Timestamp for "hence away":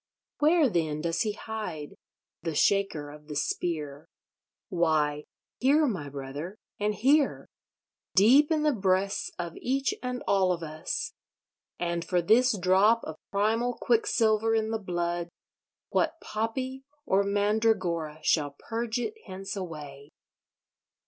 19.27-20.09